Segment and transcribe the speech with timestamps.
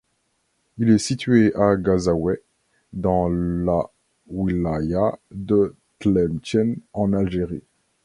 [0.79, 2.41] Il est situé à Ghazaouet
[2.91, 3.83] dans la
[4.29, 7.61] wilaya de Tlemcen en Algérie.